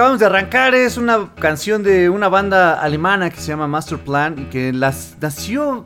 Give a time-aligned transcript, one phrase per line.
[0.00, 4.34] Acabamos de arrancar es una canción de una banda alemana que se llama Master Plan
[4.38, 5.84] y que las, nació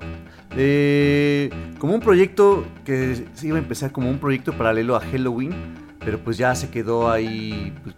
[0.57, 1.51] eh,
[1.81, 5.53] como un proyecto que se iba a empezar como un proyecto paralelo a Halloween,
[5.99, 7.97] pero pues ya se quedó ahí, pues,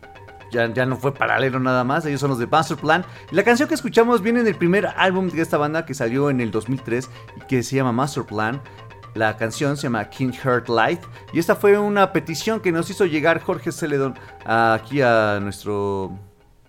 [0.53, 3.05] ya, ya no fue paralelo nada más, ellos son los de Master Plan.
[3.31, 6.31] Y la canción que escuchamos viene en el primer álbum de esta banda que salió
[6.31, 8.63] en el 2003 y que se llama Master Plan.
[9.17, 11.01] La canción se llama King Heart Light
[11.33, 14.15] y esta fue una petición que nos hizo llegar Jorge Celedón
[14.45, 16.19] aquí a nuestro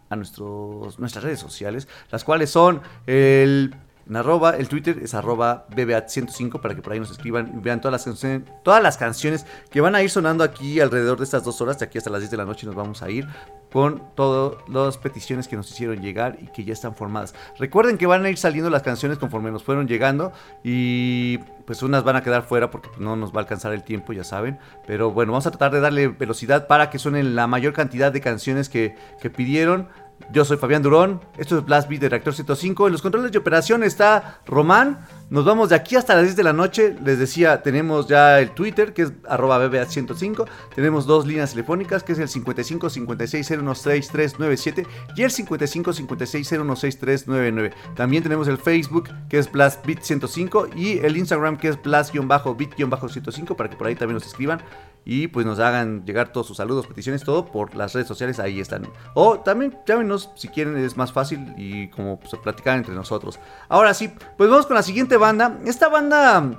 [0.09, 3.75] a nuestros, nuestras redes sociales, las cuales son el
[4.09, 7.81] en arroba, el Twitter es arroba BBAT105 para que por ahí nos escriban y vean
[7.81, 11.43] todas las, canciones, todas las canciones que van a ir sonando aquí alrededor de estas
[11.43, 13.27] dos horas, de aquí hasta las 10 de la noche nos vamos a ir
[13.71, 17.35] con todas las peticiones que nos hicieron llegar y que ya están formadas.
[17.59, 20.31] Recuerden que van a ir saliendo las canciones conforme nos fueron llegando
[20.63, 24.13] y pues unas van a quedar fuera porque no nos va a alcanzar el tiempo,
[24.13, 24.57] ya saben.
[24.85, 28.21] Pero bueno, vamos a tratar de darle velocidad para que suenen la mayor cantidad de
[28.21, 29.89] canciones que, que pidieron.
[30.31, 32.87] Yo soy Fabián Durón, esto es Blast Beat de Reactor 105.
[32.87, 34.99] En los controles de operación está Román.
[35.29, 36.95] Nos vamos de aquí hasta las 10 de la noche.
[37.03, 40.47] Les decía, tenemos ya el Twitter, que es arroba BBA105.
[40.73, 44.87] Tenemos dos líneas telefónicas, que es el 55 56 016397
[45.17, 47.73] y el 55 56 016399.
[47.97, 53.57] También tenemos el Facebook, que es Blast Beat 105 y el Instagram, que es Blast-Beat-105,
[53.57, 54.61] para que por ahí también nos escriban
[55.09, 58.59] y pues nos hagan llegar todos sus saludos, peticiones, todo por las redes sociales, ahí
[58.59, 58.89] están.
[59.13, 63.39] O también llámenos si quieren, es más fácil y como pues, platicar entre nosotros.
[63.69, 65.59] Ahora sí, pues vamos con la siguiente banda.
[65.65, 66.57] Esta banda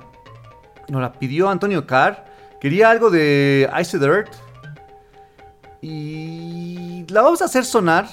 [0.87, 2.25] nos la pidió Antonio Carr,
[2.59, 4.29] quería algo de Ice Dirt
[5.81, 8.07] y la vamos a hacer sonar.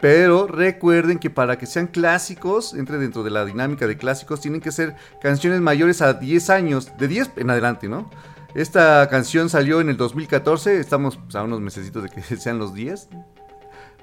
[0.00, 4.60] Pero recuerden que para que sean clásicos, entre dentro de la dinámica de clásicos, tienen
[4.60, 8.10] que ser canciones mayores a 10 años, de 10 en adelante, ¿no?
[8.56, 13.10] Esta canción salió en el 2014, estamos a unos mesecitos de que sean los 10.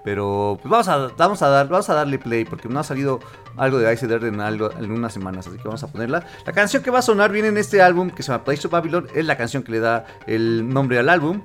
[0.04, 3.20] Pero pues vamos a, vamos a, dar, vamos a darle play porque no ha salido
[3.58, 6.26] algo de Ice en, algo, en unas semanas, así que vamos a ponerla.
[6.46, 8.72] La canción que va a sonar viene en este álbum que se llama Place of
[8.72, 11.42] Babylon, es la canción que le da el nombre al álbum.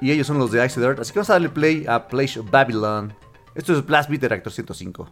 [0.00, 2.50] Y ellos son los de Ice así que vamos a darle play a Place of
[2.50, 3.12] Babylon.
[3.54, 5.10] Esto es Blast Beat Reactor 105.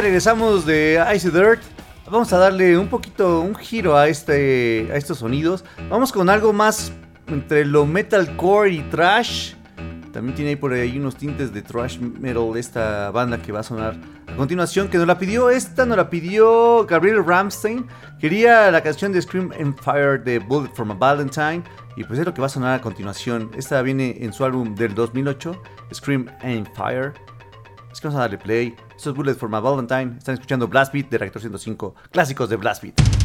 [0.00, 1.60] Regresamos de Ice Dirt,
[2.10, 5.64] vamos a darle un poquito, un giro a, este, a estos sonidos.
[5.88, 6.92] Vamos con algo más
[7.26, 9.54] entre lo metalcore y trash.
[10.12, 13.62] También tiene ahí por ahí unos tintes de thrash metal esta banda que va a
[13.62, 14.88] sonar a continuación.
[14.88, 17.86] Que nos la pidió esta, nos la pidió Gabriel Ramstein.
[18.20, 21.62] Quería la canción de Scream and Fire de Bullet from a Valentine.
[21.96, 23.50] Y pues es lo que va a sonar a continuación.
[23.56, 25.60] Esta viene en su álbum del 2008,
[25.92, 27.12] Scream and Fire.
[27.92, 28.76] Es que vamos a darle play.
[28.98, 30.18] Esto es Bullet for my Valentine.
[30.18, 31.94] Están escuchando Blast Beat de Reactor 105.
[32.10, 33.17] Clásicos de Blast Beat.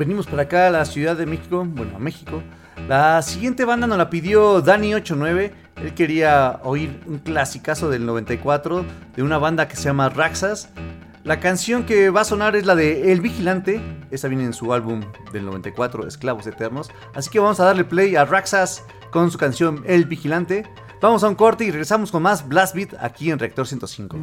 [0.00, 2.42] Venimos para acá a la Ciudad de México, bueno, a México,
[2.88, 5.52] La siguiente banda nos la pidió Dani89.
[5.76, 10.70] Él quería oír un clasicazo del 94 de una banda que se llama Raxas.
[11.22, 13.82] La canción que va a sonar es la de El Vigilante.
[14.10, 15.02] Esta viene en su álbum
[15.34, 16.90] del 94, Esclavos Eternos.
[17.14, 20.64] Así que vamos a darle play a Raxas con su canción El Vigilante.
[21.02, 24.16] Vamos a un corte y regresamos con más Blast Beat aquí en Reactor 105.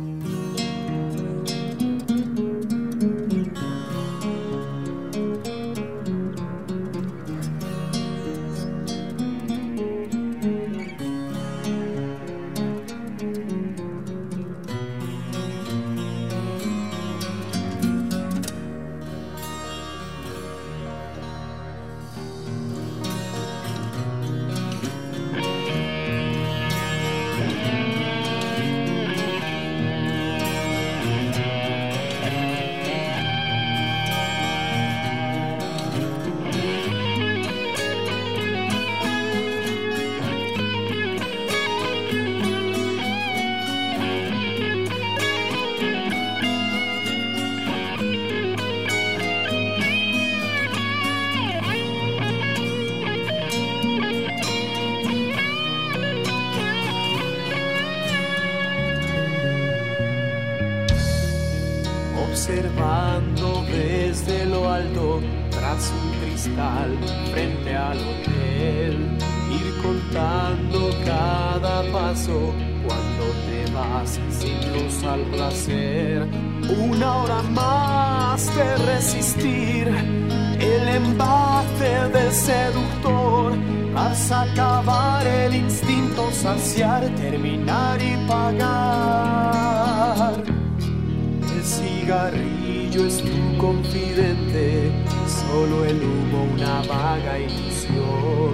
[67.31, 69.17] Frente al hotel,
[69.51, 72.53] ir contando cada paso
[72.86, 76.27] cuando te vas sin luz al placer,
[76.77, 79.88] una hora más de resistir
[80.60, 83.53] el embate del seductor.
[83.93, 89.77] Vas a acabar el instinto, saciar, terminar y pagar.
[91.63, 94.87] Cigarrillo es tu confidente,
[95.47, 98.51] solo el humo una vaga ilusión.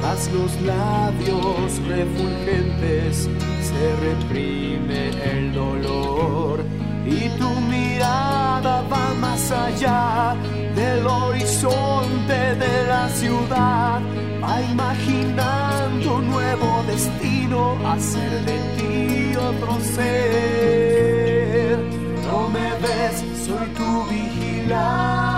[0.00, 3.28] Tras los labios refulgentes
[3.68, 6.64] se reprime el dolor
[7.06, 10.34] y tu mirada va más allá
[10.74, 14.00] del horizonte de la ciudad.
[14.42, 21.78] Va imaginando un nuevo destino, hacer de ti otro ser.
[22.26, 25.29] No me ves, soy tu vigilante.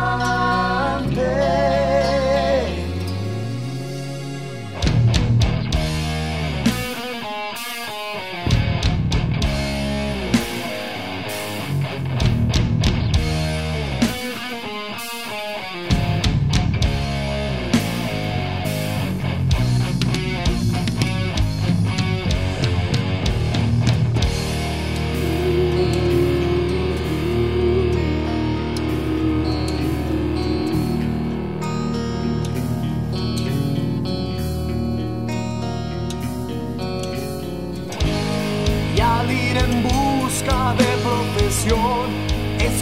[1.14, 1.91] day.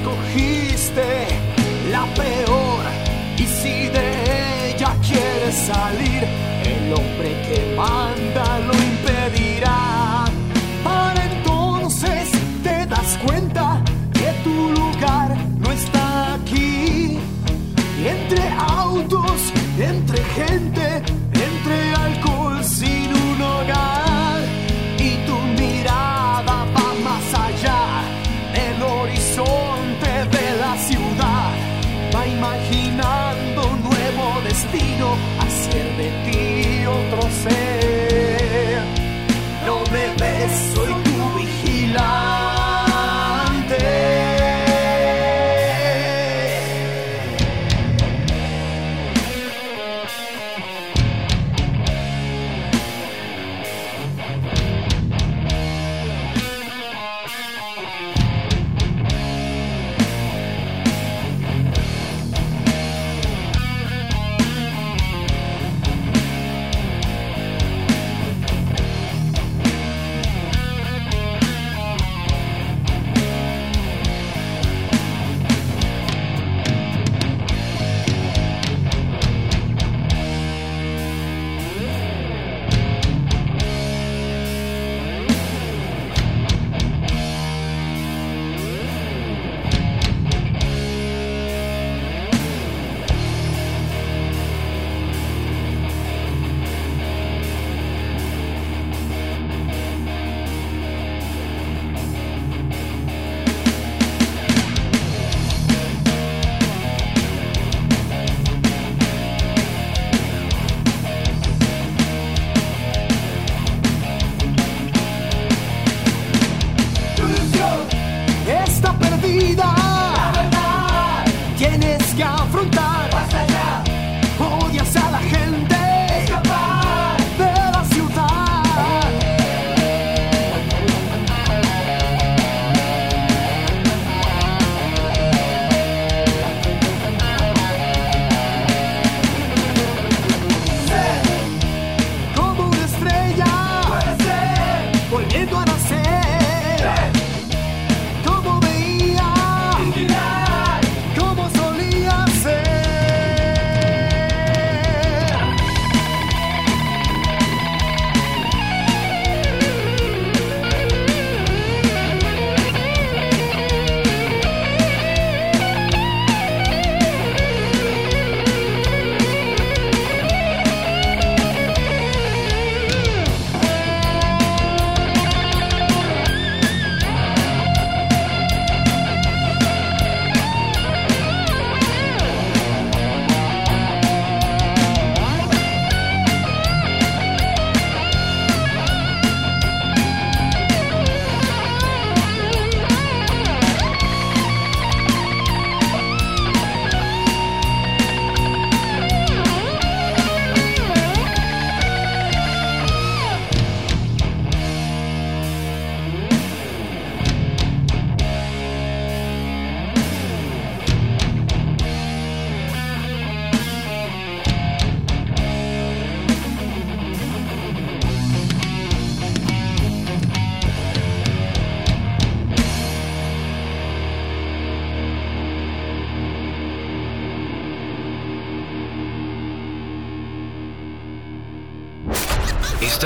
[0.00, 1.26] Escogiste
[1.90, 2.84] la peor.
[3.36, 6.24] Y si de ella quieres salir
[6.64, 10.24] el hombre que manda lo impedirá.
[10.84, 12.30] Para entonces
[12.62, 13.82] te das cuenta
[14.12, 17.18] que tu lugar no está aquí.
[18.04, 21.02] Entre autos, entre gente,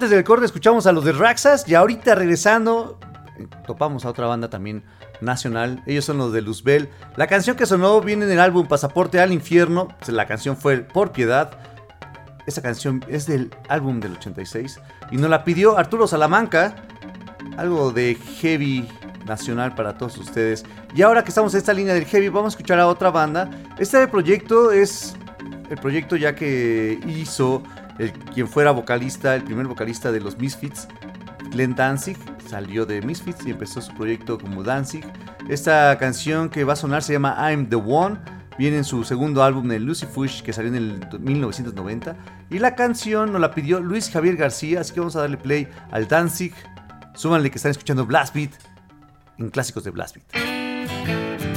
[0.00, 2.98] Antes del corte escuchamos a los de Raxas y ahorita regresando
[3.38, 4.82] eh, topamos a otra banda también
[5.20, 5.82] nacional.
[5.84, 6.88] Ellos son los de Luzbel.
[7.16, 9.88] La canción que sonó viene en el álbum Pasaporte al Infierno.
[10.06, 11.50] La canción fue Por Piedad.
[12.46, 16.76] Esa canción es del álbum del 86 y nos la pidió Arturo Salamanca.
[17.58, 18.88] Algo de heavy
[19.26, 20.64] nacional para todos ustedes.
[20.94, 23.50] Y ahora que estamos en esta línea del heavy, vamos a escuchar a otra banda.
[23.78, 25.14] Este proyecto es
[25.68, 27.62] el proyecto ya que hizo
[28.00, 30.88] el, quien fuera vocalista, el primer vocalista de los Misfits,
[31.50, 32.16] Glenn Danzig,
[32.48, 35.04] salió de Misfits y empezó su proyecto como Danzig.
[35.48, 38.18] Esta canción que va a sonar se llama I'm the One.
[38.58, 42.16] Viene en su segundo álbum de Lucy Fush que salió en el 1990.
[42.50, 45.68] Y la canción nos la pidió Luis Javier García, así que vamos a darle play
[45.90, 46.52] al Danzig.
[47.14, 48.52] Súbanle que están escuchando Blast Beat
[49.38, 51.49] en clásicos de Blast Beat.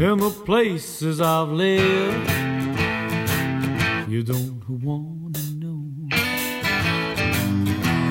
[0.00, 2.30] In the places I've lived,
[4.08, 5.82] you don't wanna know.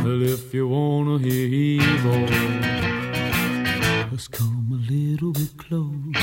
[0.04, 2.28] Well, if you wanna hear evil,
[4.12, 6.18] just come a little bit close.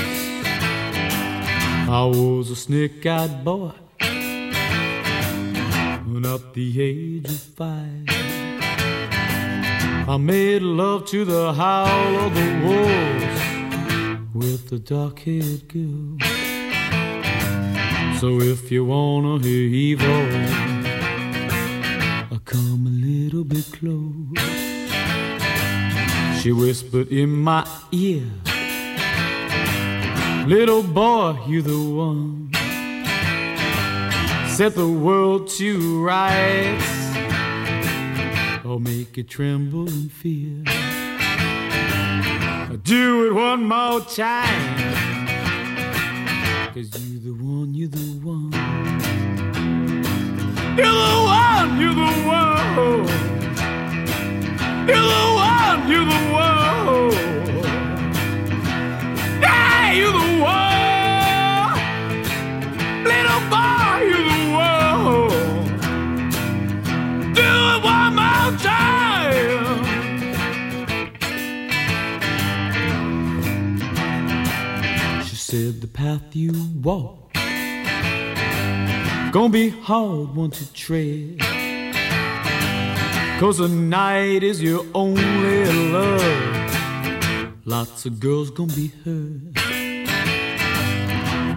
[1.89, 3.73] I was a snake-eyed boy
[6.05, 8.05] when up the age of five.
[10.07, 13.24] I made love to the howl of the wolves
[14.35, 16.19] with the dark-haired girl.
[18.19, 20.27] So if you wanna hear evil,
[22.33, 24.41] I come a little bit close.
[26.43, 28.27] She whispered in my ear,
[30.47, 32.51] Little boy, you the one.
[34.49, 37.17] Set the world to rights,
[38.65, 40.94] or make it tremble in fear.
[42.85, 44.77] Do it one more time.
[46.75, 48.53] Cause you the one, you the one.
[50.77, 53.07] You're the one, you're the one.
[54.87, 57.13] You're the one, you're the one.
[59.41, 61.73] Yeah, you're the one.
[63.03, 65.73] Little boy, you're the one.
[67.33, 68.94] Do it one more time.
[75.55, 77.33] Said the path you walk
[79.31, 81.39] gonna be hard one to tread.
[83.39, 87.57] Cause the night is your only love.
[87.65, 89.59] Lots of girls gonna be hurt.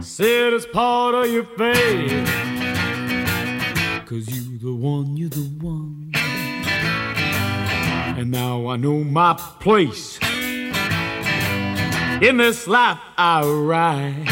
[0.04, 2.28] Said it's part of your fate.
[4.06, 6.12] Cause you the one, you're the one.
[8.20, 10.20] And now I know my place.
[12.20, 14.28] In this life I ride.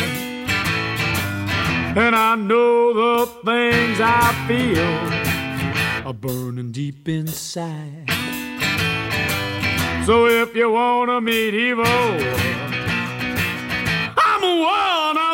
[1.95, 8.09] And I know the things I feel are burning deep inside.
[10.07, 11.85] So if you wanna meet evil,
[14.17, 15.24] I'm one.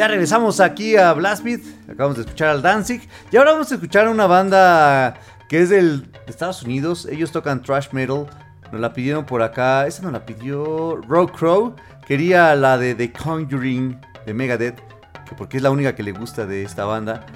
[0.00, 1.60] Ya regresamos aquí a Blast Beat.
[1.86, 3.06] Acabamos de escuchar al Danzig.
[3.30, 7.04] Y ahora vamos a escuchar a una banda que es del, de Estados Unidos.
[7.04, 8.26] Ellos tocan thrash metal.
[8.72, 9.86] Nos la pidieron por acá.
[9.86, 11.76] Esa nos la pidió Rogue Crow.
[12.06, 14.80] Quería la de The Conjuring de Megadeth.
[15.28, 17.26] Que porque es la única que le gusta de esta banda.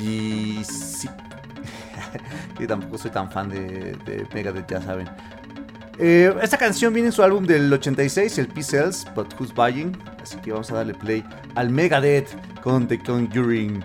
[0.00, 1.10] Y sí.
[2.58, 5.06] Yo tampoco soy tan fan de Megadeth, ya saben.
[5.98, 9.96] Eh, esta canción viene en su álbum del 86, el P-Cells, But Who's Buying.
[10.22, 11.24] Así que vamos a darle play
[11.54, 12.28] al Megadeth
[12.62, 13.82] con The Conjuring.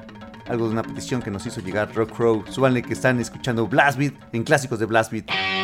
[0.47, 2.43] Algo de una petición que nos hizo llegar Rock Crow.
[2.49, 5.61] Súbanle que están escuchando Blast Beat en clásicos de Blast Beat.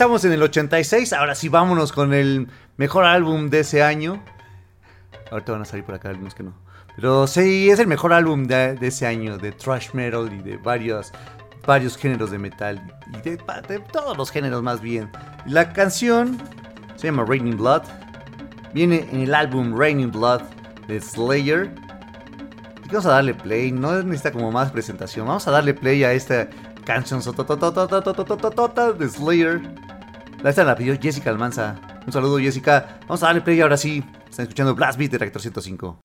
[0.00, 2.48] estamos en el 86, ahora sí vámonos con el
[2.78, 4.24] mejor álbum de ese año.
[5.30, 6.54] Ahorita van a salir por acá algunos que no.
[6.96, 10.56] Pero sí, es el mejor álbum de, de ese año, de thrash metal y de
[10.56, 11.12] varios,
[11.66, 12.82] varios géneros de metal.
[13.12, 13.36] Y de,
[13.92, 15.10] todos los géneros más bien.
[15.44, 16.38] La canción
[16.96, 17.82] se llama Raining Blood.
[18.72, 20.40] Viene en el álbum Raining Blood
[20.88, 21.74] de Slayer.
[22.86, 25.26] Vamos a darle play, no necesita como más presentación.
[25.26, 26.48] Vamos a darle play a esta
[26.86, 29.89] canción de Slayer.
[30.42, 31.76] La esta la pidió Jessica Almanza.
[32.06, 32.98] Un saludo Jessica.
[33.02, 34.02] Vamos a darle play ahora sí.
[34.28, 36.00] Están escuchando Blast Beat de Reactor 105.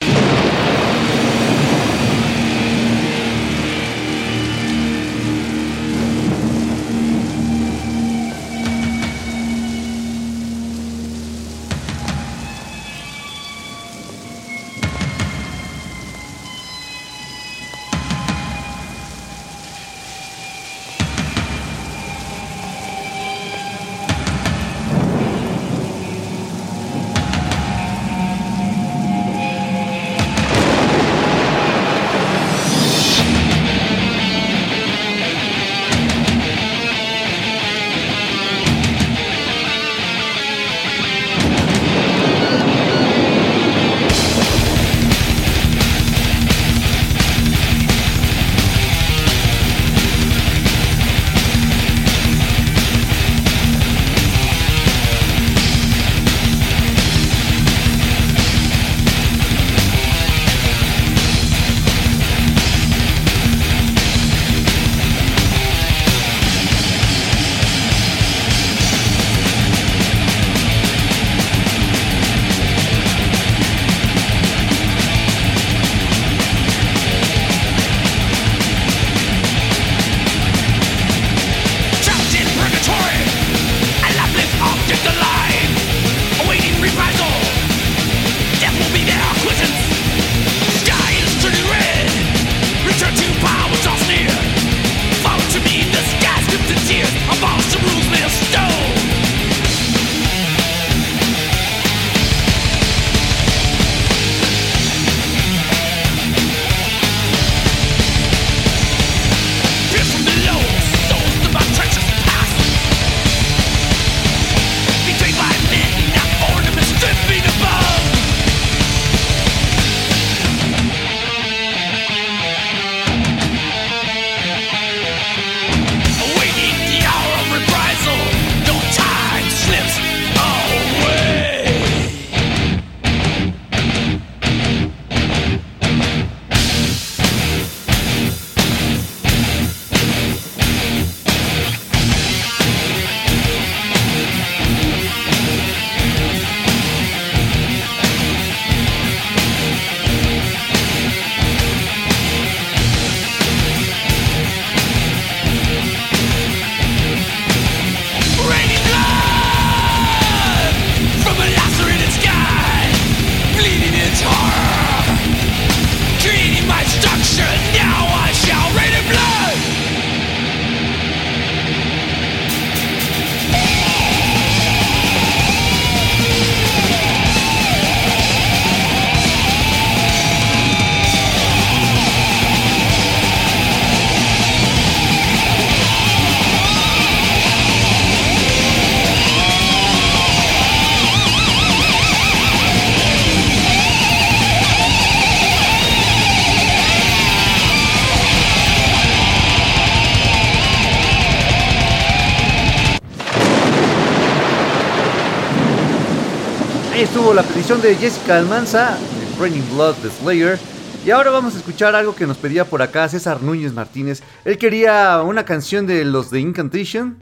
[207.86, 210.60] De Jessica Almanza, de Raining Blood de Slayer.
[211.06, 214.24] Y ahora vamos a escuchar algo que nos pedía por acá César Núñez Martínez.
[214.44, 217.20] Él quería una canción de los de Incantation.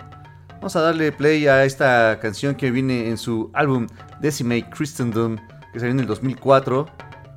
[0.55, 3.87] Vamos a darle play a esta canción que viene en su álbum
[4.21, 5.35] Decimate Christendom,
[5.73, 6.87] que salió en el 2004.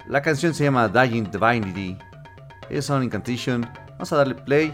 [0.07, 1.99] La canción se llama Dying Divinity.
[2.71, 3.69] Ellos son Incantation.
[3.95, 4.73] Vamos a darle play.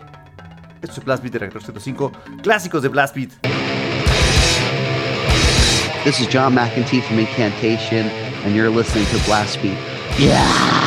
[0.82, 2.12] Esto es Blast Beat de Reactor 105.
[2.42, 3.30] Clásicos de Blast Beat.
[6.05, 8.11] This is John McEntee from Incantation,
[8.45, 9.78] and you're listening to Blast Beat.
[10.18, 10.82] Raining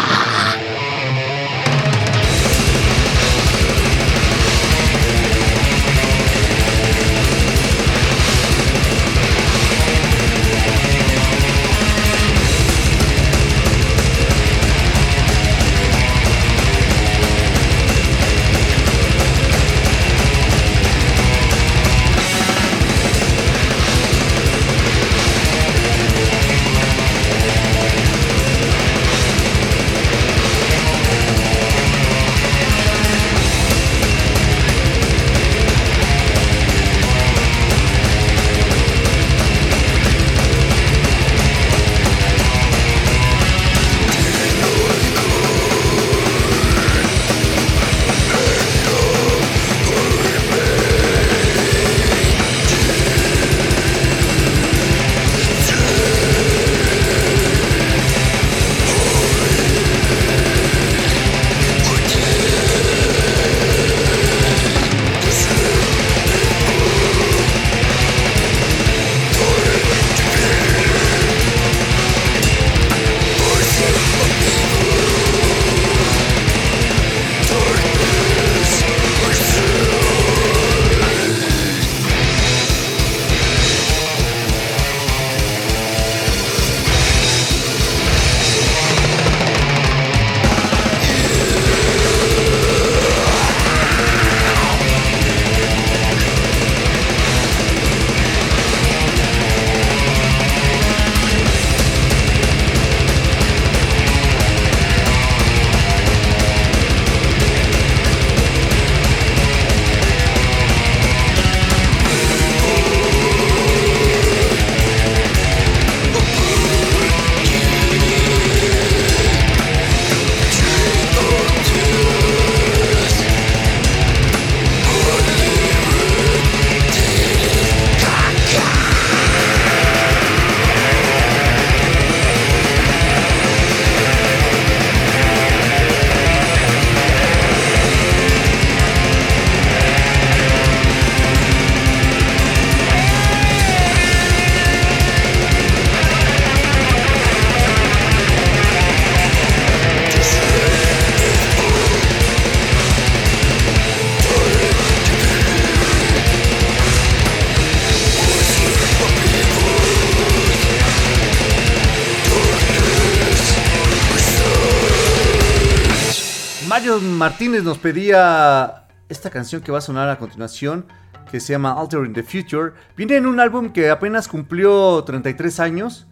[167.26, 170.86] Martínez nos pedía esta canción que va a sonar a continuación,
[171.32, 172.74] que se llama Alter in the Future.
[172.96, 176.06] Viene en un álbum que apenas cumplió 33 años,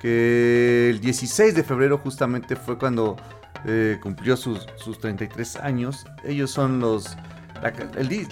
[0.00, 3.14] que el 16 de febrero justamente fue cuando
[3.64, 6.04] eh, cumplió sus, sus 33 años.
[6.24, 7.16] Ellos son los...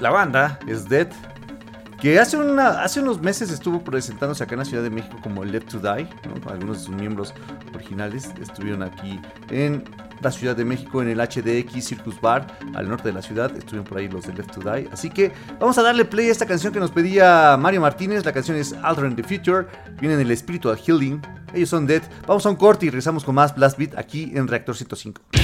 [0.00, 1.06] La, banda es Dead,
[2.00, 5.44] que hace, una, hace unos meses estuvo presentándose acá en la Ciudad de México como
[5.44, 6.08] Left to Die.
[6.26, 6.50] ¿no?
[6.50, 7.32] Algunos de sus miembros
[7.72, 9.20] originales estuvieron aquí
[9.50, 9.84] en
[10.20, 13.54] la Ciudad de México en el HDX Circus Bar al norte de la ciudad.
[13.56, 14.88] Estuvieron por ahí los de Left to Die.
[14.92, 18.24] Así que vamos a darle play a esta canción que nos pedía Mario Martínez.
[18.24, 19.66] La canción es Alter in the Future.
[20.00, 21.20] Viene en el Spiritual Healing.
[21.52, 22.02] Ellos son Dead.
[22.26, 25.43] Vamos a un corte y regresamos con más Blast Beat aquí en Reactor 105.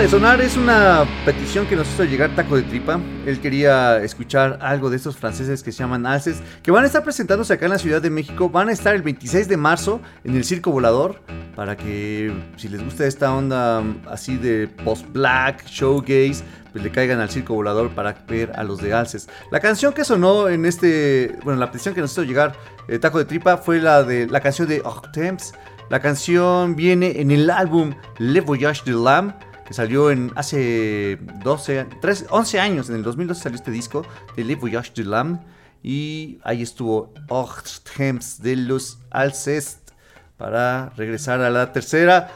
[0.00, 2.98] De sonar es una petición que nos hizo llegar Taco de Tripa.
[3.26, 7.04] Él quería escuchar algo de estos franceses que se llaman Alces, que van a estar
[7.04, 8.48] presentándose acá en la Ciudad de México.
[8.48, 11.20] Van a estar el 26 de marzo en el Circo Volador.
[11.54, 17.28] Para que si les gusta esta onda así de post-black, showgaze, pues le caigan al
[17.28, 19.28] Circo Volador para ver a los de Alces.
[19.50, 22.54] La canción que sonó en este, bueno, la petición que nos hizo llegar
[22.88, 25.52] eh, Taco de Tripa fue la de la canción de Hortense.
[25.90, 29.34] La canción viene en el álbum Le Voyage de l'âme,
[29.70, 34.04] que salió en hace 12, 13, 11 años, en el 2012 salió este disco
[34.34, 35.38] de Le Voyage de l'âme.
[35.80, 39.92] Y ahí estuvo Hortense de los Alcest
[40.38, 42.32] para regresar a la tercera,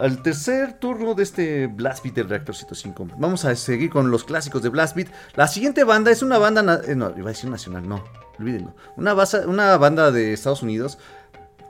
[0.00, 3.06] al tercer turno de este Blast Beat del Reactor 105.
[3.18, 5.08] Vamos a seguir con los clásicos de Blast Beat.
[5.36, 8.02] La siguiente banda es una banda, eh, no, iba a decir nacional, no,
[8.38, 8.74] olvídenlo.
[8.96, 10.96] Una, basa- una banda de Estados Unidos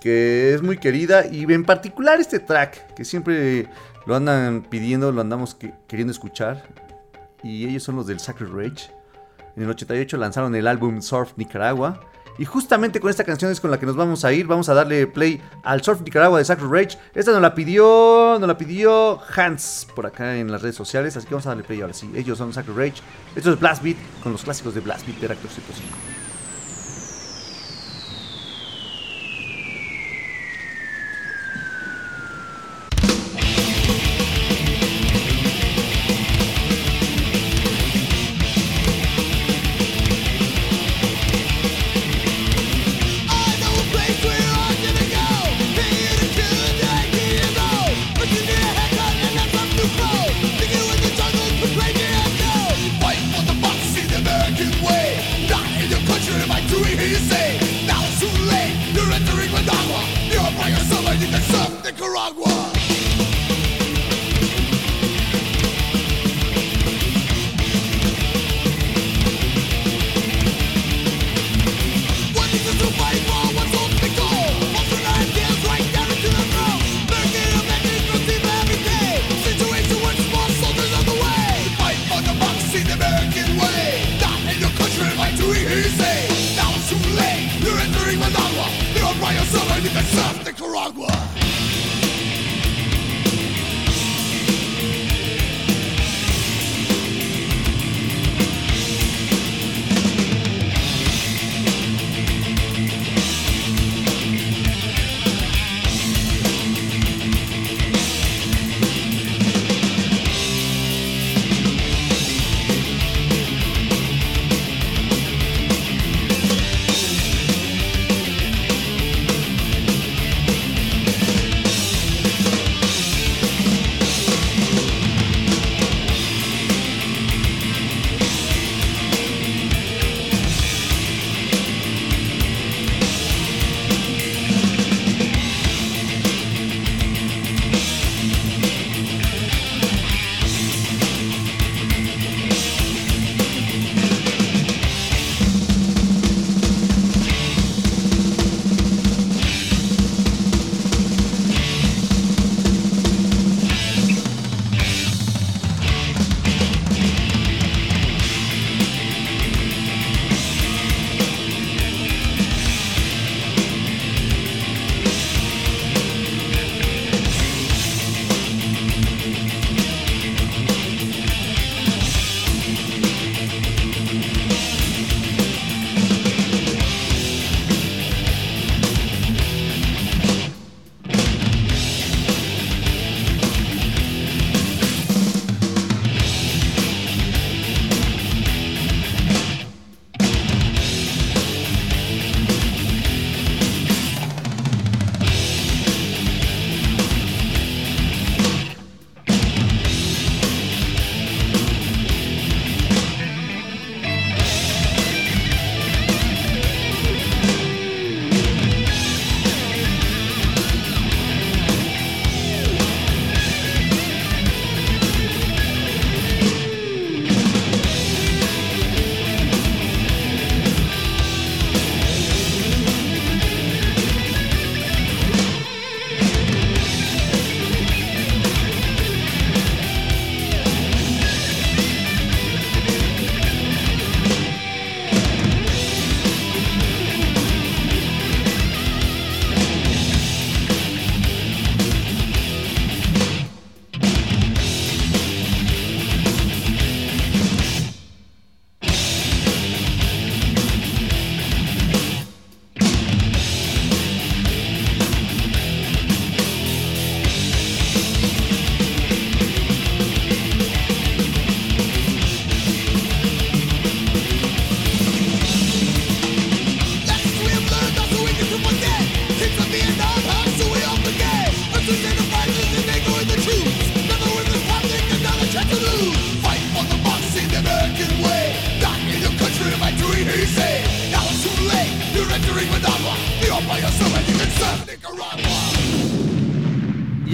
[0.00, 3.68] que es muy querida y en particular este track que siempre
[4.08, 6.64] lo andan pidiendo, lo andamos que- queriendo escuchar
[7.42, 8.90] y ellos son los del Sacred Rage.
[9.54, 12.00] En el 88 lanzaron el álbum Surf Nicaragua
[12.38, 14.74] y justamente con esta canción es con la que nos vamos a ir, vamos a
[14.74, 16.98] darle play al Surf Nicaragua de Sacred Rage.
[17.14, 21.26] Esta nos la pidió, nos la pidió Hans por acá en las redes sociales, así
[21.26, 22.10] que vamos a darle play ahora sí.
[22.14, 23.02] Ellos son Sacred Rage.
[23.36, 25.96] Esto es Blast Beat con los clásicos de Blast Beat de Reactor 105.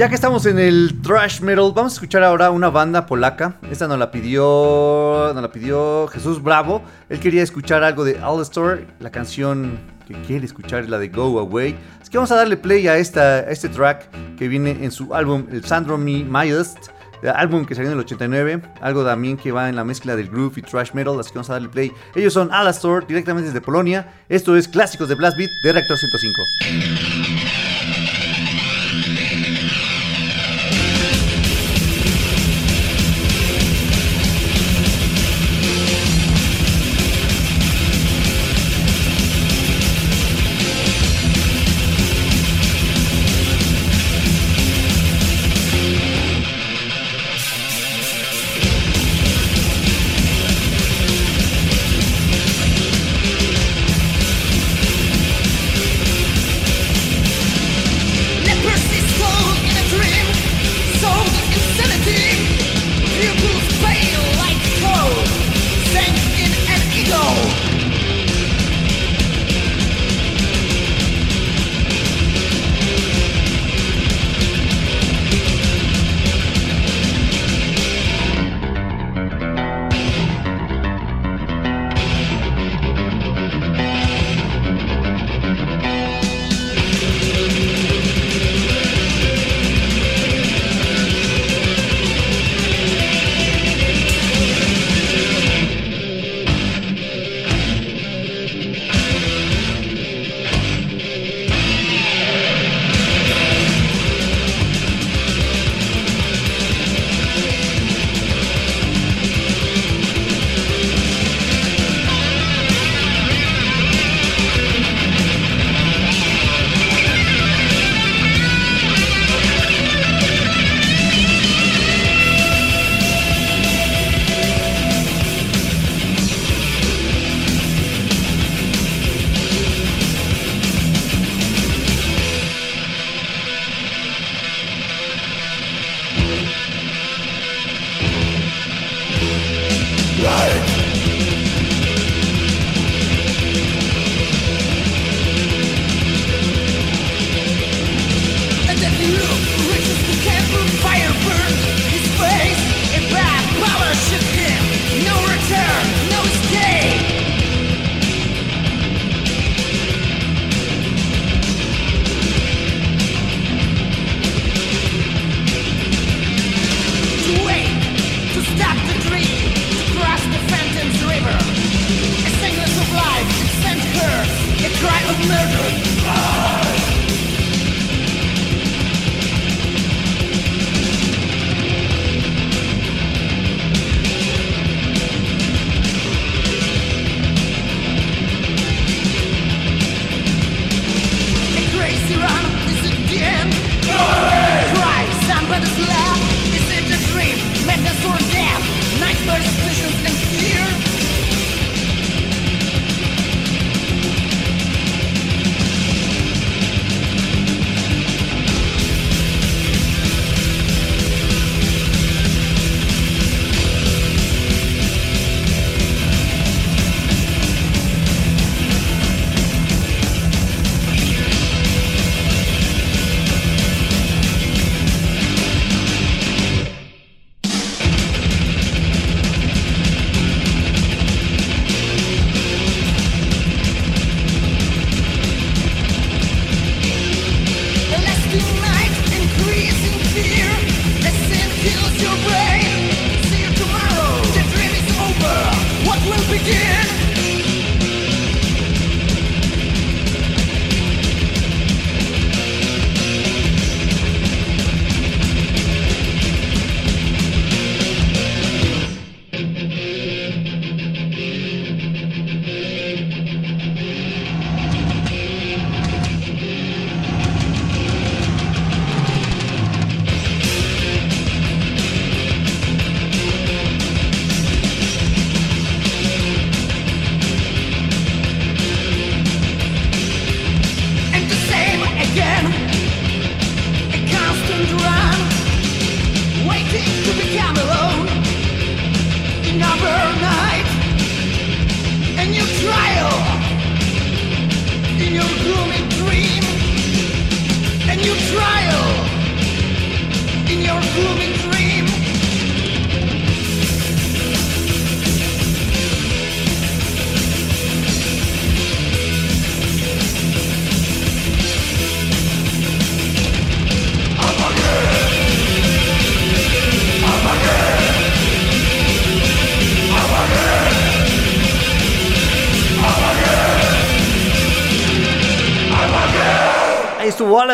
[0.05, 3.57] Ya que estamos en el thrash metal, vamos a escuchar ahora una banda polaca.
[3.71, 6.83] Esta nos la pidió, nos la pidió Jesús Bravo.
[7.09, 8.85] Él quería escuchar algo de Alastor.
[9.01, 11.79] La canción que quiere escuchar es la de Go Away.
[12.03, 15.15] Así que vamos a darle play a, esta, a este track que viene en su
[15.15, 16.91] álbum El Sandro Me Mayest.
[17.35, 20.59] Álbum que salió en el 89, algo también que va en la mezcla del groove
[20.59, 21.91] y thrash metal, así que vamos a darle play.
[22.15, 24.13] Ellos son Alastor, directamente desde Polonia.
[24.29, 27.44] Esto es Clásicos de Blast Beat de Reactor 105.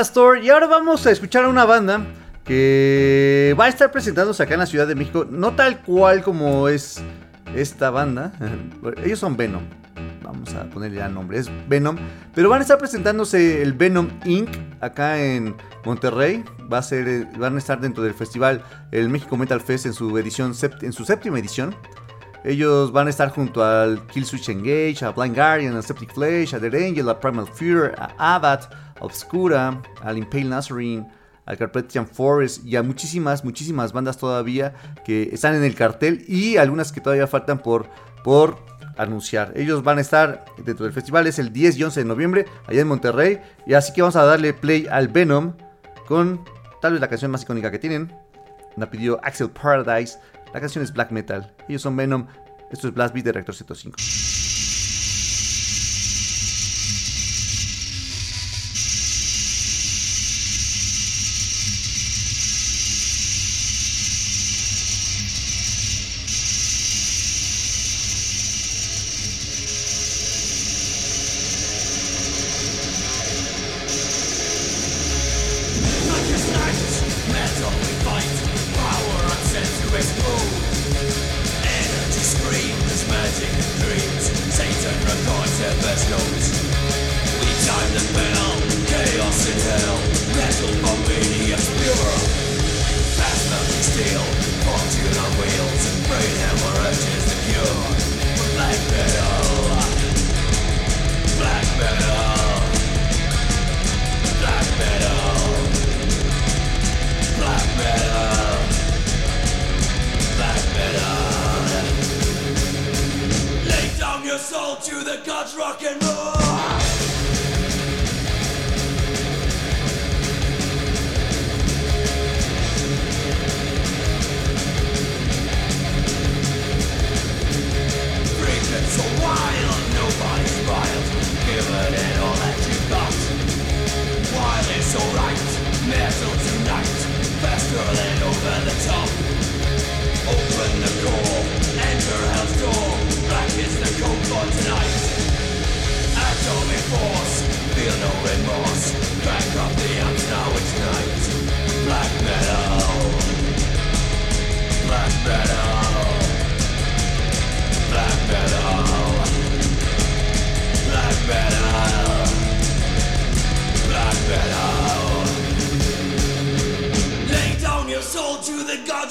[0.00, 0.42] Alastor.
[0.42, 2.06] Y ahora vamos a escuchar a una banda
[2.42, 5.26] que va a estar presentándose acá en la Ciudad de México.
[5.28, 7.02] No tal cual como es
[7.54, 8.32] esta banda.
[9.04, 9.62] Ellos son Venom.
[10.22, 11.38] Vamos a ponerle ya nombre.
[11.38, 11.98] Es Venom.
[12.34, 14.48] Pero van a estar presentándose el Venom Inc.
[14.80, 15.54] acá en
[15.84, 16.44] Monterrey.
[16.72, 18.62] Va a ser, van a estar dentro del festival
[18.92, 21.76] el México Metal Fest en su edición en su séptima edición.
[22.44, 26.58] Ellos van a estar junto al Killswitch Engage, a Blind Guardian, a Septic Flesh, a
[26.58, 31.06] Dead Angel, a Primal Fear, a Abat, a Obscura, al Impale Nazarene,
[31.44, 34.72] al Carpathian Forest y a muchísimas, muchísimas bandas todavía
[35.04, 37.88] que están en el cartel y algunas que todavía faltan por,
[38.24, 38.56] por
[38.96, 39.52] anunciar.
[39.56, 42.80] Ellos van a estar dentro del festival, es el 10 y 11 de noviembre, allá
[42.80, 43.40] en Monterrey.
[43.66, 45.54] Y así que vamos a darle play al Venom
[46.06, 46.44] con
[46.80, 48.12] tal vez la canción más icónica que tienen,
[48.76, 50.18] la pidió Axel Paradise.
[50.52, 51.54] La canción es black metal.
[51.68, 52.26] Ellos son Venom.
[52.70, 54.39] Esto es Blast Beat de Reactor 105.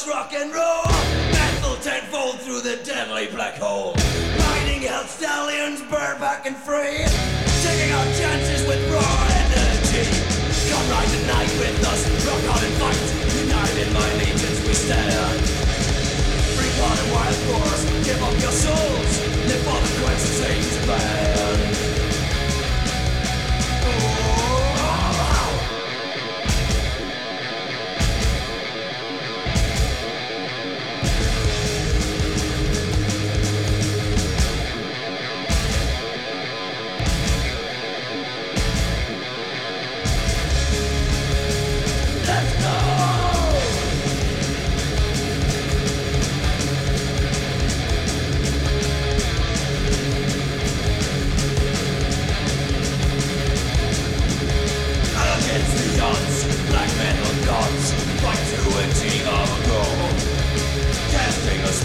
[0.09, 0.89] Rock and roll.
[1.31, 3.93] Metal tenfold through the deadly black hole.
[3.93, 7.05] Riding hell stallions, bareback and free.
[7.61, 9.15] Taking our chances with raw
[9.45, 10.09] energy.
[10.69, 13.05] Come ride the night with us, rock on and fight.
[13.37, 15.41] United my legions we stand.
[16.57, 19.13] Free blood and wild force, give up your souls.
[19.45, 21.61] Live for the Christ Satan's band.
[23.85, 24.38] Oh.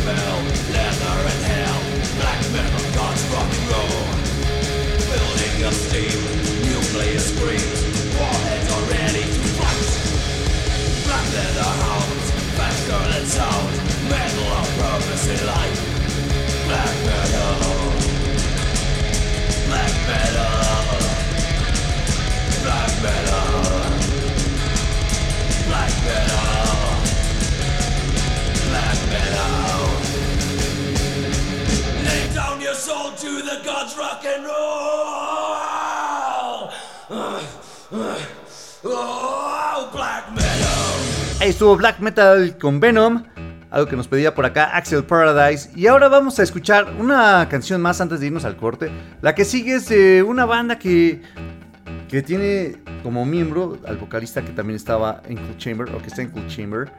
[0.05, 1.81] Leather and hell,
[2.21, 3.23] black metal gods.
[5.09, 6.21] Building a steam,
[6.69, 7.81] nuclear screams,
[8.19, 9.89] warheads are ready to fight.
[11.07, 11.73] Black leather
[14.11, 15.81] metal of purpose in life.
[16.67, 17.57] Black metal,
[19.69, 20.65] black metal.
[22.65, 23.45] Black metal.
[25.69, 26.45] Black metal.
[28.69, 29.94] Black metal.
[33.25, 35.55] to the gods rock and roll.
[38.85, 41.41] Oh, black metal.
[41.41, 43.25] Ahí estuvo Black Metal con Venom.
[43.71, 45.71] Algo que nos pedía por acá Axel Paradise.
[45.75, 48.93] Y ahora vamos a escuchar una canción más antes de irnos al corte.
[49.23, 51.23] La que sigue es de una banda que
[52.09, 56.23] que tiene como miembro al vocalista que también estaba en Cool Chamber, o que está
[56.23, 56.93] en Cool Chamber,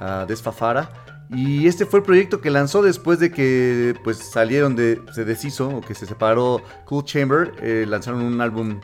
[0.00, 0.90] ah, uh, Desfafara.
[1.32, 5.00] Y este fue el proyecto que lanzó después de que pues salieron de.
[5.12, 7.52] se deshizo o que se separó Cool Chamber.
[7.62, 8.80] Eh, lanzaron un álbum.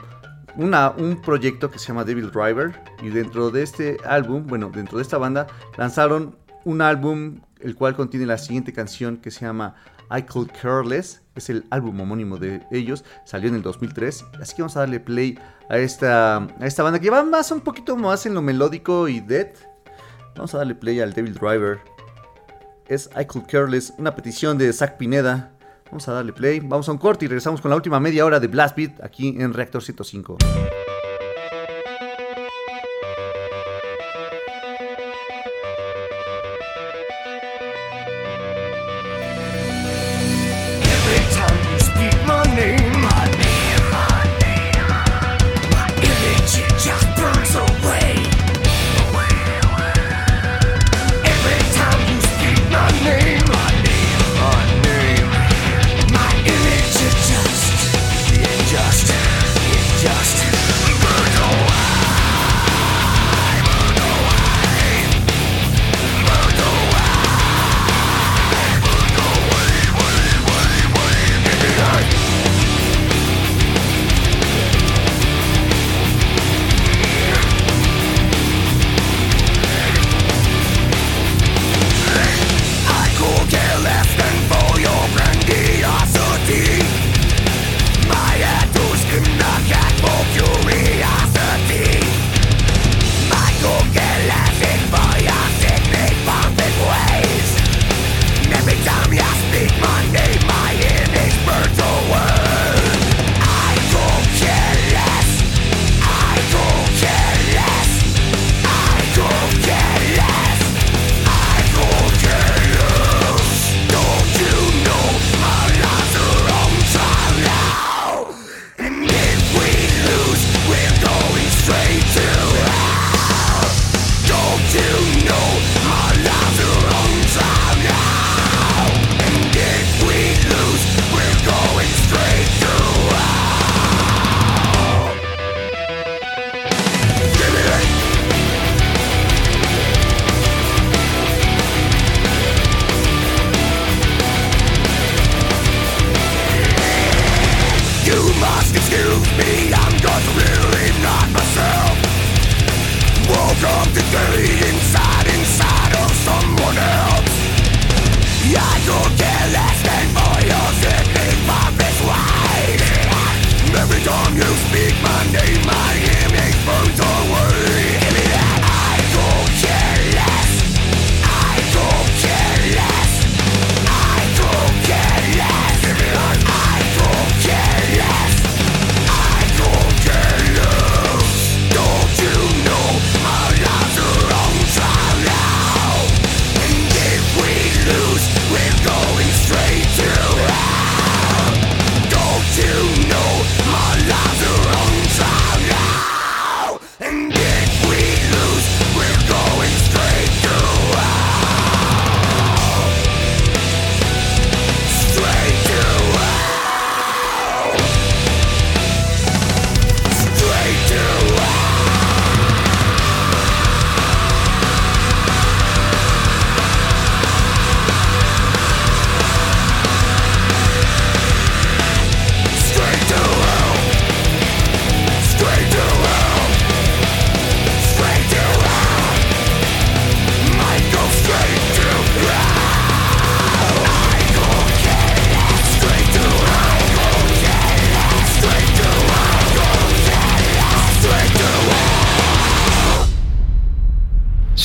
[0.56, 2.80] Una, un proyecto que se llama Devil Driver.
[3.02, 7.96] Y dentro de este álbum, bueno, dentro de esta banda, lanzaron un álbum el cual
[7.96, 9.74] contiene la siguiente canción que se llama
[10.16, 11.22] I Could Careless.
[11.34, 13.04] Es el álbum homónimo de ellos.
[13.24, 14.24] Salió en el 2003.
[14.40, 15.36] Así que vamos a darle play
[15.68, 19.18] a esta, a esta banda que va más un poquito más en lo melódico y
[19.18, 19.48] dead.
[20.36, 21.95] Vamos a darle play al Devil Driver
[22.88, 25.52] es I Could Careless, una petición de Zach Pineda.
[25.86, 28.40] Vamos a darle play, vamos a un corte y regresamos con la última media hora
[28.40, 30.38] de Blast Beat aquí en Reactor 105.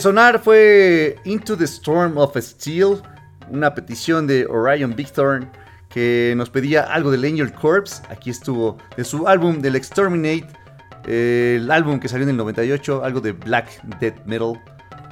[0.00, 3.00] Sonar fue Into the Storm of Steel,
[3.50, 5.46] una petición de Orion Victor
[5.88, 8.02] que nos pedía algo del Angel Corpse.
[8.10, 10.46] Aquí estuvo de su álbum del Exterminate,
[11.06, 14.60] el álbum que salió en el 98, algo de Black Death Metal.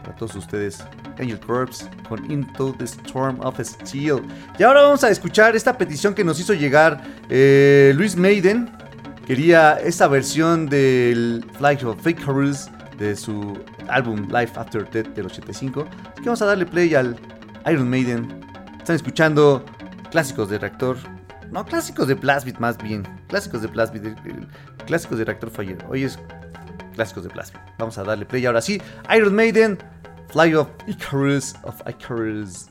[0.02, 0.84] Para todos ustedes,
[1.18, 4.20] Angel Corpse con Into the Storm of Steel.
[4.58, 8.70] Y ahora vamos a escuchar esta petición que nos hizo llegar eh, Luis Maiden.
[9.26, 12.68] Quería esta versión del Flight of Icarus
[12.98, 13.58] de su
[13.88, 15.86] álbum Life After Death del 85.
[15.90, 17.16] Así que vamos a darle play al
[17.66, 18.40] Iron Maiden.
[18.78, 19.64] Están escuchando
[20.10, 20.96] clásicos de reactor.
[21.50, 23.02] No, clásicos de Blastbeat más bien.
[23.28, 24.18] Clásicos de Blastbeat.
[24.86, 25.78] Clásicos de reactor Fire.
[25.88, 26.18] Hoy es
[26.94, 27.64] clásicos de Blastbeat.
[27.78, 28.80] Vamos a darle play ahora sí.
[29.14, 29.78] Iron Maiden,
[30.28, 32.68] Fly of Icarus of Icarus.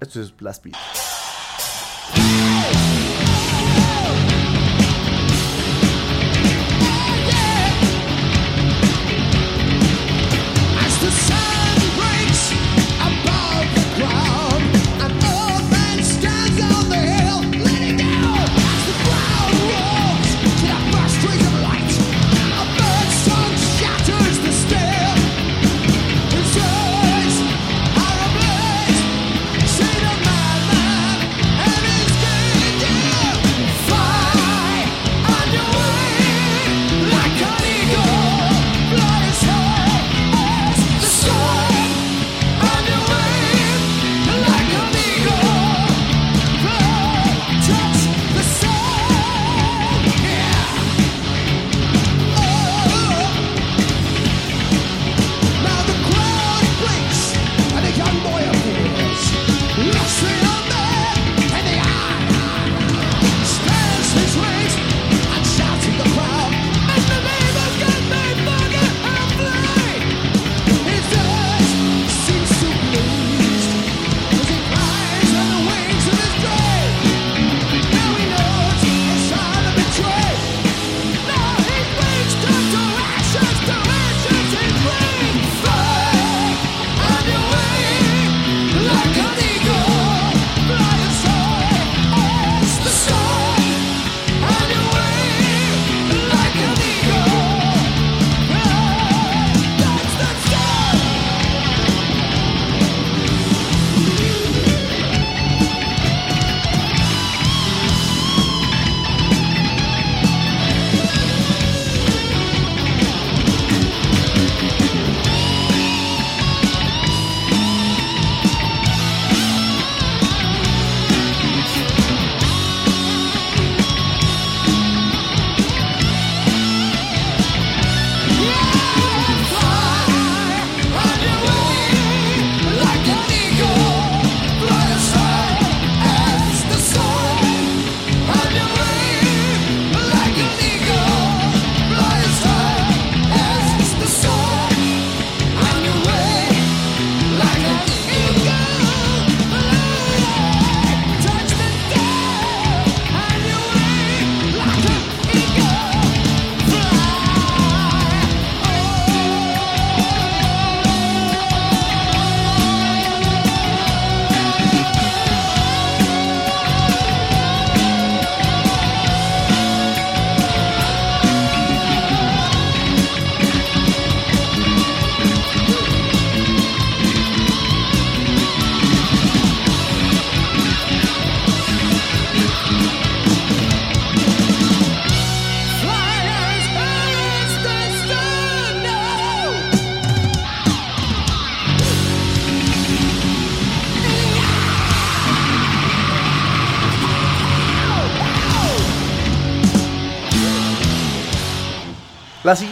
[0.00, 0.99] Esto es Blastbeat.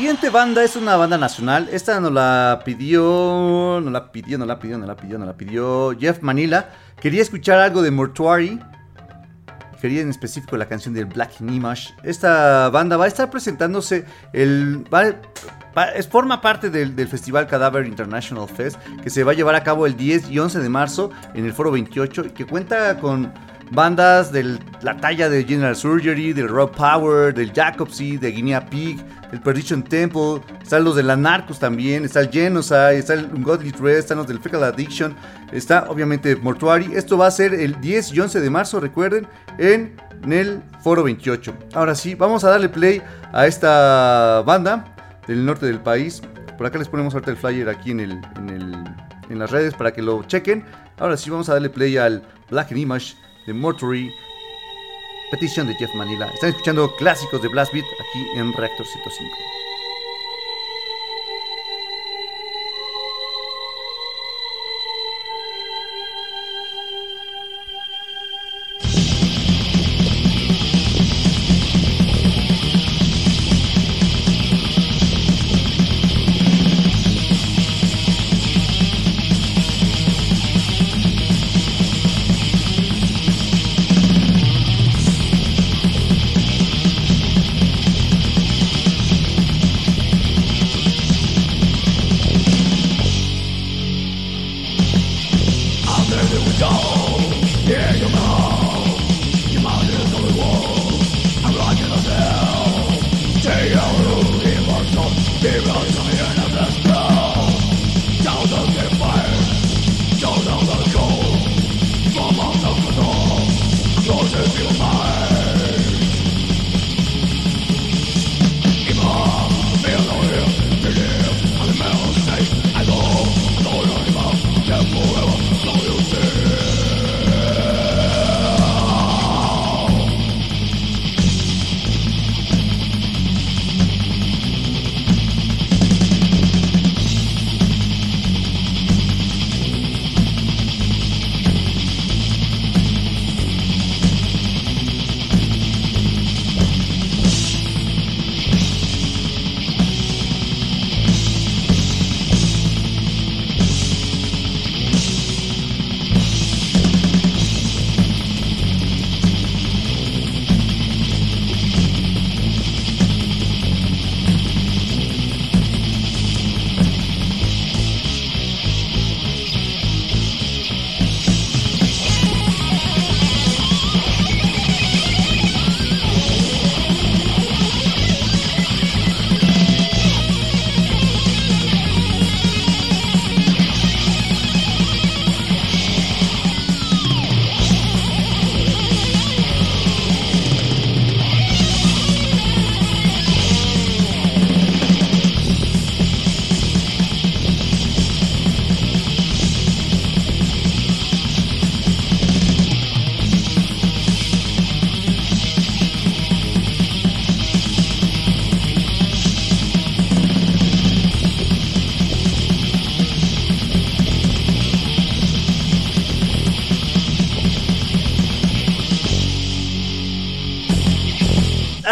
[0.08, 1.68] Siguiente banda es una banda nacional.
[1.70, 3.78] Esta nos la pidió.
[3.84, 5.94] No la pidió, no la pidió, no la pidió, no la pidió.
[6.00, 6.70] Jeff Manila.
[6.98, 8.58] Quería escuchar algo de Mortuary.
[9.82, 11.90] Quería en específico la canción del Black Nimash.
[12.04, 14.06] Esta banda va a estar presentándose.
[14.32, 15.14] El, va-
[15.94, 18.78] es, forma parte del, Festival Cadaver International Fest.
[19.02, 21.52] Que se va a llevar a cabo el 10 y 11 de marzo en el
[21.52, 22.24] Foro 28.
[22.24, 23.30] Y que cuenta con
[23.70, 28.98] bandas de la talla de General Surgery, del Rock Power, del Jacobsy, de Guinea Pig,
[29.32, 33.72] el Perdition Temple, están los de la Narcos también, está el Genocide, está el Ungodly
[33.72, 35.14] Thread, están los del Fecal Addiction,
[35.52, 36.90] está obviamente Mortuary.
[36.94, 39.26] Esto va a ser el 10 y 11 de marzo, recuerden,
[39.58, 39.94] en
[40.30, 41.52] el Foro 28.
[41.74, 44.94] Ahora sí, vamos a darle play a esta banda
[45.26, 46.22] del norte del país.
[46.56, 48.84] Por acá les ponemos ahorita el flyer aquí en, el, en, el-
[49.30, 50.64] en las redes para que lo chequen.
[50.98, 53.14] Ahora sí, vamos a darle play al Black Image
[53.48, 54.14] de Mortuary.
[55.30, 56.30] Petición de Jeff Manila.
[56.32, 59.36] Están escuchando clásicos de Blast Beat aquí en Reactor 105.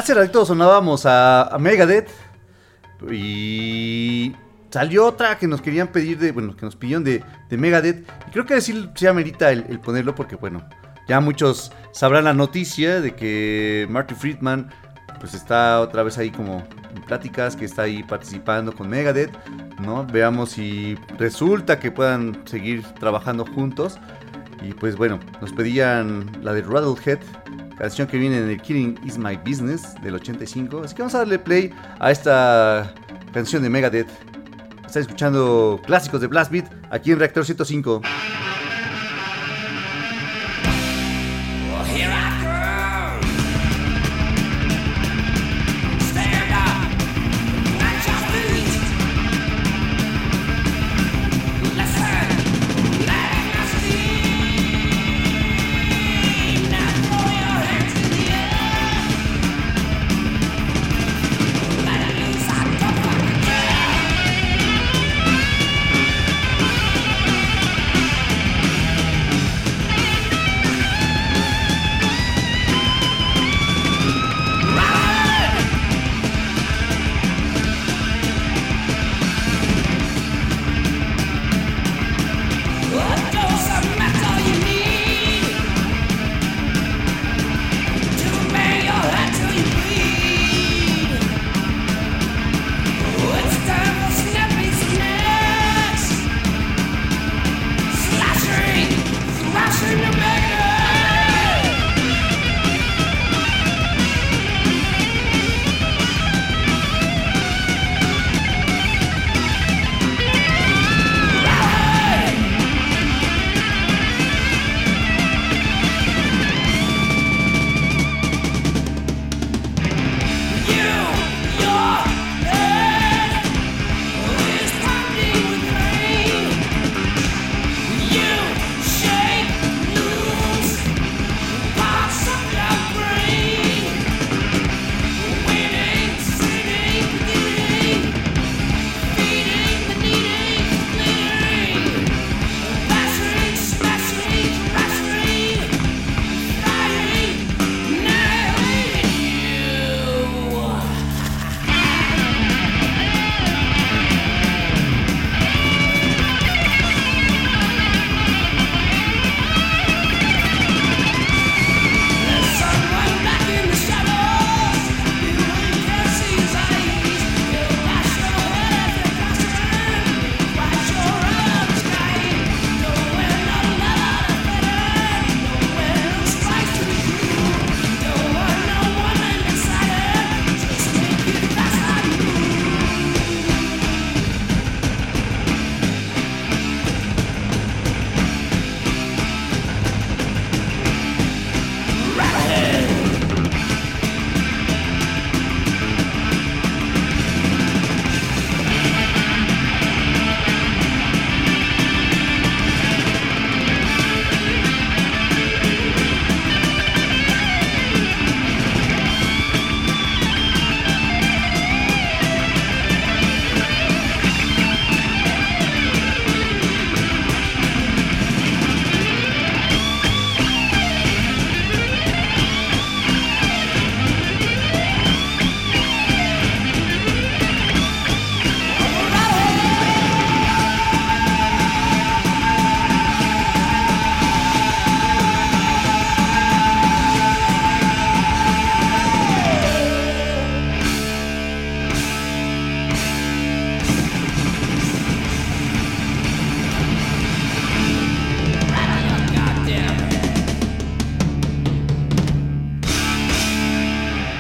[0.07, 2.09] Hace ratito sonábamos a, Megadeth
[3.11, 4.33] y
[4.71, 8.09] salió otra que nos querían pedir de, bueno, que nos pidieron de, de Megadeth.
[8.29, 10.65] Y creo que sí, sí amerita el, el ponerlo porque, bueno,
[11.09, 14.71] ya muchos sabrán la noticia de que Marty Friedman
[15.19, 16.63] pues está otra vez ahí como
[16.95, 19.33] en pláticas, que está ahí participando con Megadeth,
[19.81, 20.07] ¿no?
[20.07, 23.99] Veamos si resulta que puedan seguir trabajando juntos.
[24.63, 27.19] Y pues bueno, nos pedían la de Rattlehead,
[27.79, 30.83] canción que viene en el Killing Is My Business del 85.
[30.85, 32.95] Así que vamos a darle play a esta
[33.33, 34.09] canción de Megadeth.
[34.87, 38.03] Están escuchando clásicos de Blast Beat aquí en Reactor 105.
[41.97, 42.26] Here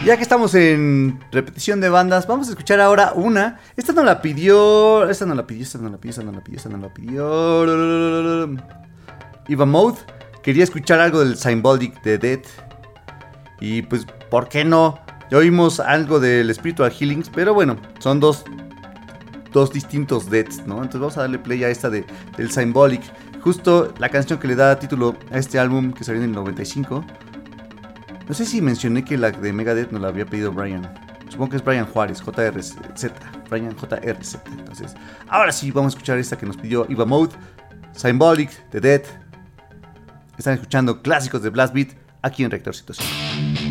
[0.07, 3.59] Ya que estamos en repetición de bandas, vamos a escuchar ahora una.
[3.77, 5.11] Esta no la pidió.
[5.11, 6.95] Esta no la pidió, esta no la pidió, esta no la pidió, esta no la
[6.95, 8.47] pidió.
[9.67, 9.99] Mode
[10.45, 12.39] quería escuchar algo del Symbolic de Dead.
[13.61, 15.01] Y pues, ¿por qué no?
[15.29, 18.45] Ya oímos algo del Spiritual Healings, pero bueno, son dos,
[19.53, 20.77] dos distintos Deads, ¿no?
[20.77, 22.05] Entonces vamos a darle play a esta de,
[22.37, 23.03] del Symbolic.
[23.41, 27.05] Justo la canción que le da título a este álbum que salió en el 95.
[28.29, 30.83] No sé si mencioné que la de Megadeth nos la había pedido Brian.
[31.29, 32.77] Supongo que es Brian Juárez, JRZ.
[33.49, 34.37] Brian JRZ.
[34.59, 34.95] Entonces,
[35.29, 37.33] ahora sí, vamos a escuchar esta que nos pidió Iva Mode,
[37.93, 39.03] Symbolic, The Dead.
[40.37, 41.91] Están escuchando clásicos de Blast Beat
[42.23, 43.66] aquí en Rector Situación.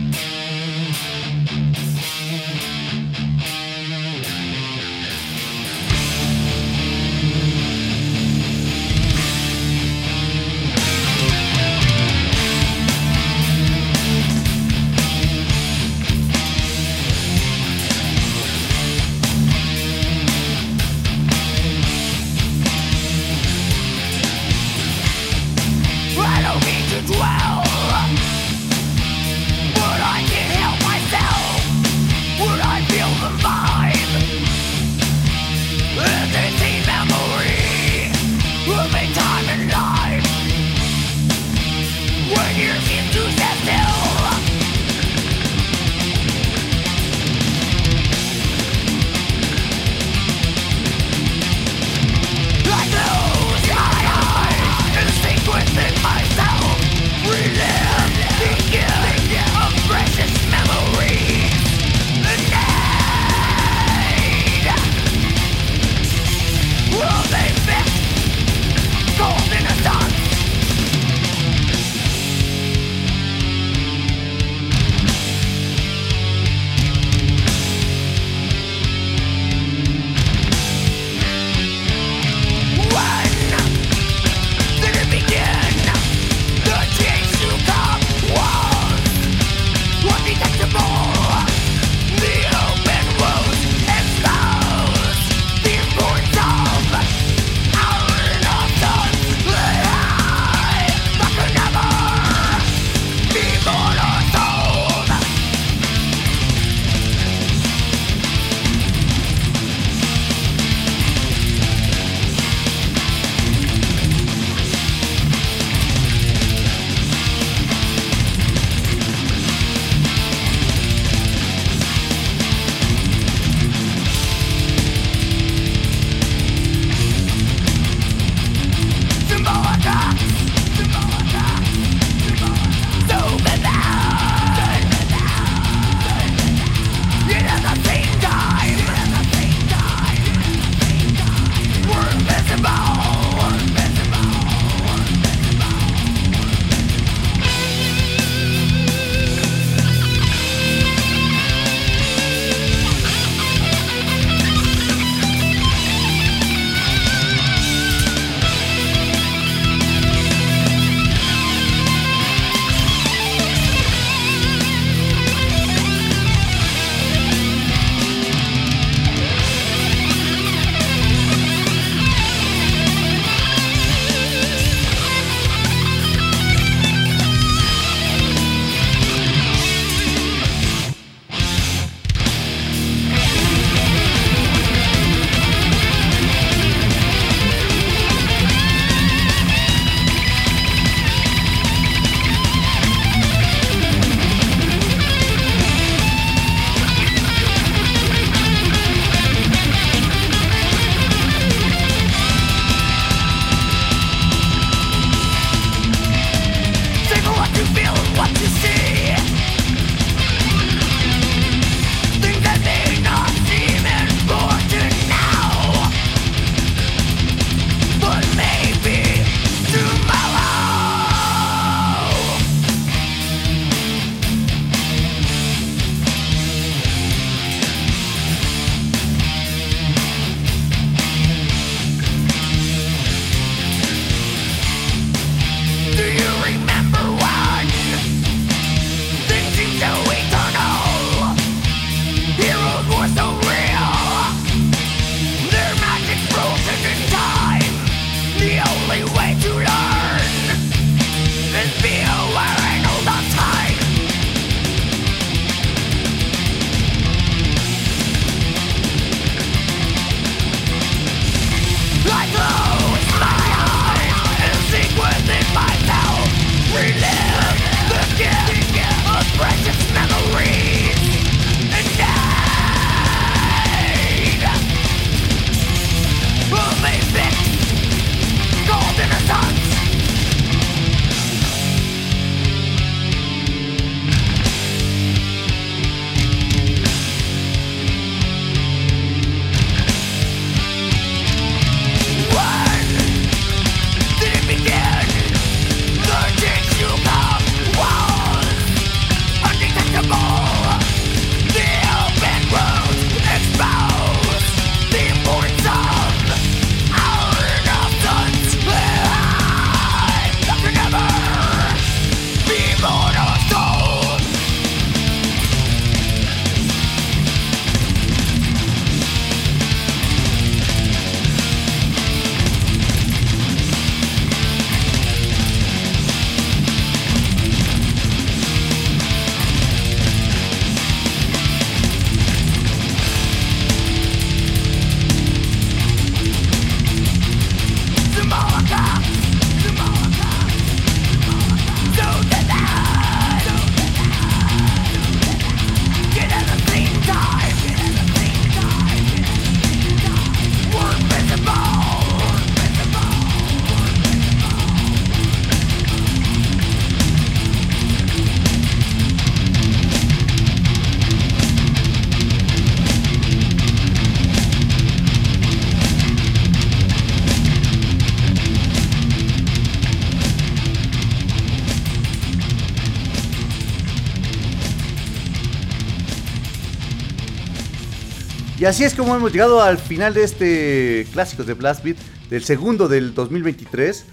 [378.68, 381.98] Así es como hemos llegado al final de este clásico de Blast Beat,
[382.32, 384.06] del segundo del 2023.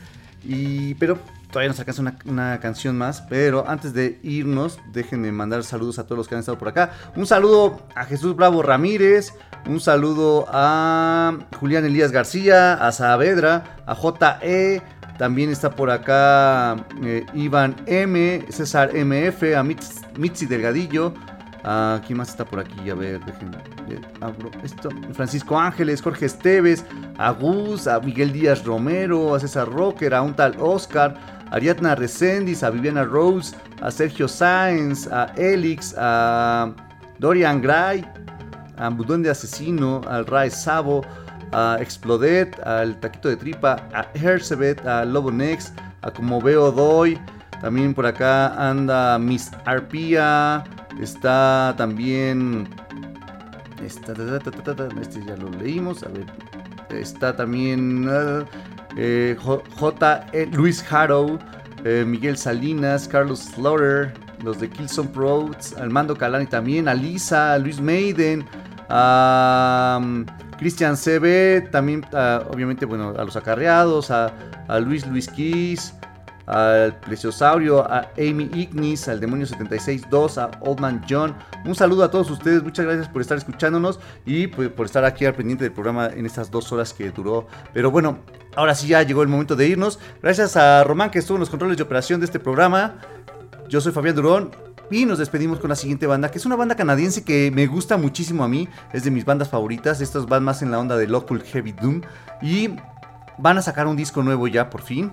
[0.44, 1.18] Y, pero
[1.50, 3.22] todavía nos alcanza una, canción más.
[3.22, 6.92] Pero antes de irnos, déjenme mandar saludos a todos los que han estado por acá.
[7.16, 9.32] Un saludo a Jesús Bravo Ramírez.
[9.66, 14.82] Un saludo a Julián Elías García, a Saavedra, a JE.
[15.18, 21.14] También está por acá eh, Iván M, César MF, a Mitz- Mitzi Delgadillo.
[21.64, 22.90] Ah, ¿Quién más está por aquí?
[22.90, 23.58] A ver, déjenme.
[24.20, 24.88] abro esto.
[25.12, 26.84] Francisco Ángeles, Jorge Esteves,
[27.18, 31.14] a Gus, a Miguel Díaz Romero, a César Rocker, a un tal Oscar,
[31.50, 36.72] a Ariadna Reséndiz, a Viviana Rose, a Sergio Sáenz, a Elix, a
[37.18, 38.04] Dorian Gray,
[38.76, 41.02] a Budón de Asesino, al Ray Sabo,
[41.52, 47.18] a Explodet, al Taquito de Tripa, a Hersebet, a Lobo Next, a Como Veo Doy.
[47.60, 50.64] También por acá anda Miss Arpía.
[51.00, 52.68] Está también.
[53.84, 54.12] Está,
[55.00, 56.02] este ya lo leímos.
[56.02, 56.26] A ver.
[56.90, 58.08] Está también.
[58.08, 58.44] ah,
[58.96, 60.26] eh, J.
[60.32, 60.46] E.
[60.46, 61.38] Luis Harrow.
[61.84, 63.08] eh, Miguel Salinas.
[63.08, 64.12] Carlos Slaughter.
[64.42, 65.76] Los de Kilson Prods.
[65.78, 66.88] Armando Calani también.
[66.88, 67.58] A Lisa.
[67.58, 68.44] Luis Maiden.
[68.88, 69.98] A.
[70.00, 70.26] um,
[70.58, 71.70] Cristian CB.
[71.70, 74.10] También, ah, obviamente, bueno, a los acarreados.
[74.10, 74.32] A,
[74.68, 75.94] a Luis Luis Kiss
[76.46, 81.34] al Plesiosaurio, a Amy Ignis, al Demonio 762, a Oldman John.
[81.64, 85.24] Un saludo a todos ustedes, muchas gracias por estar escuchándonos y pues, por estar aquí
[85.24, 87.46] al pendiente del programa en estas dos horas que duró.
[87.72, 88.18] Pero bueno,
[88.56, 89.98] ahora sí ya llegó el momento de irnos.
[90.22, 92.96] Gracias a Román que estuvo en los controles de operación de este programa.
[93.68, 94.50] Yo soy Fabián Durón.
[94.90, 97.96] Y nos despedimos con la siguiente banda, que es una banda canadiense que me gusta
[97.96, 98.68] muchísimo a mí.
[98.92, 100.02] Es de mis bandas favoritas.
[100.02, 102.02] Estas van más en la onda de Local Heavy Doom.
[102.42, 102.76] Y
[103.38, 105.10] van a sacar un disco nuevo ya por fin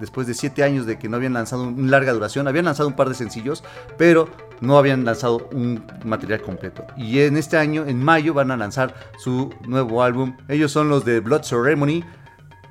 [0.00, 2.96] después de 7 años de que no habían lanzado una larga duración, habían lanzado un
[2.96, 3.64] par de sencillos,
[3.96, 4.28] pero
[4.60, 6.86] no habían lanzado un material completo.
[6.96, 10.36] Y en este año, en mayo, van a lanzar su nuevo álbum.
[10.48, 12.04] Ellos son los de Blood Ceremony.